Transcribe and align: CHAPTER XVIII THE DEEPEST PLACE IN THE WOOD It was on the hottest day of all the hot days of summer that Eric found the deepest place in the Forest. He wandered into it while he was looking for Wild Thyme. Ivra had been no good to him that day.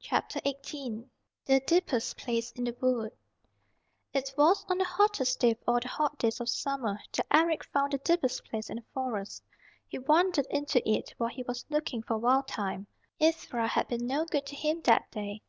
CHAPTER 0.00 0.40
XVIII 0.44 1.04
THE 1.46 1.60
DEEPEST 1.60 2.16
PLACE 2.16 2.50
IN 2.56 2.64
THE 2.64 2.76
WOOD 2.80 3.12
It 4.12 4.34
was 4.36 4.64
on 4.68 4.78
the 4.78 4.84
hottest 4.84 5.38
day 5.38 5.52
of 5.52 5.58
all 5.68 5.78
the 5.78 5.86
hot 5.86 6.18
days 6.18 6.40
of 6.40 6.48
summer 6.48 6.98
that 7.16 7.26
Eric 7.32 7.62
found 7.62 7.92
the 7.92 7.98
deepest 7.98 8.42
place 8.46 8.70
in 8.70 8.78
the 8.78 8.84
Forest. 8.92 9.44
He 9.86 10.00
wandered 10.00 10.46
into 10.50 10.82
it 10.84 11.14
while 11.18 11.30
he 11.30 11.44
was 11.44 11.64
looking 11.70 12.02
for 12.02 12.18
Wild 12.18 12.48
Thyme. 12.48 12.88
Ivra 13.20 13.68
had 13.68 13.86
been 13.86 14.04
no 14.04 14.24
good 14.24 14.46
to 14.46 14.56
him 14.56 14.80
that 14.82 15.08
day. 15.12 15.42